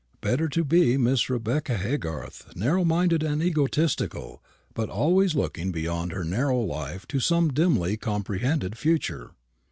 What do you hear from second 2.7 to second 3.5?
minded and